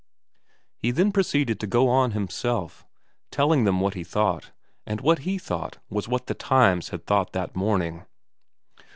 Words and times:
He 0.79 0.89
then 0.89 1.11
proceeded 1.11 1.59
to 1.59 1.67
go 1.67 1.87
on 1.87 2.09
himself, 2.13 2.87
telling 3.29 3.65
them 3.65 3.79
what 3.79 3.93
he 3.93 4.03
thought; 4.03 4.51
and 4.83 4.99
what 4.99 5.19
he 5.19 5.37
thought 5.37 5.77
was 5.91 6.07
what 6.07 6.25
The 6.25 6.33
Times 6.33 6.89
had 6.89 7.05
thought 7.05 7.33
that 7.33 7.55
morning. 7.55 8.07